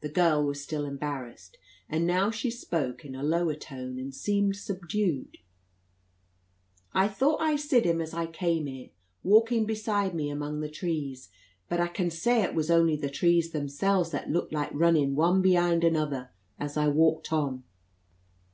The 0.00 0.08
girl 0.08 0.42
was 0.42 0.62
still 0.62 0.86
embarrassed; 0.86 1.58
and 1.86 2.06
now 2.06 2.30
she 2.30 2.50
spoke 2.50 3.04
in 3.04 3.14
a 3.14 3.22
lower 3.22 3.54
tone, 3.54 3.98
and 3.98 4.14
seemed 4.14 4.56
subdued. 4.56 5.36
"I 6.94 7.08
thought 7.08 7.42
I 7.42 7.56
sid 7.56 7.84
him 7.84 8.00
as 8.00 8.14
I 8.14 8.24
came 8.24 8.64
here, 8.64 8.88
walkin' 9.22 9.66
beside 9.66 10.14
me 10.14 10.30
among 10.30 10.60
the 10.62 10.70
trees; 10.70 11.28
but 11.68 11.78
I 11.78 11.88
consait 11.88 12.42
it 12.44 12.54
was 12.54 12.70
only 12.70 12.96
the 12.96 13.10
trees 13.10 13.52
themsels 13.52 14.12
that 14.12 14.30
lukt 14.30 14.50
like 14.50 14.70
rinnin' 14.72 15.14
one 15.14 15.42
behind 15.42 15.84
another, 15.84 16.30
as 16.58 16.78
I 16.78 16.88
walked 16.88 17.30
on." 17.30 17.62